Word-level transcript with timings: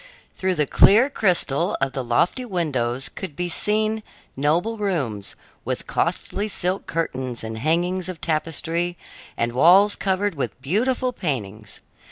Through 0.35 0.55
the 0.55 0.65
clear 0.65 1.11
crystal 1.11 1.77
of 1.79 1.91
the 1.91 2.03
lofty 2.03 2.43
windows 2.43 3.07
could 3.07 3.35
be 3.35 3.49
seen 3.49 4.01
noble 4.35 4.75
rooms, 4.79 5.35
with 5.63 5.85
costly 5.85 6.47
silk 6.47 6.87
curtains 6.87 7.43
and 7.43 7.59
hangings 7.59 8.09
of 8.09 8.19
tapestry 8.19 8.97
and 9.37 9.51
walls 9.53 9.95
covered 9.95 10.33
with 10.33 10.59
beautiful 10.59 11.13
paintings. 11.13 11.81